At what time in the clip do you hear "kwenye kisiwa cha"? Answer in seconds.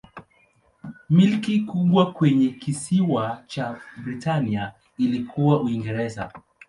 2.13-3.79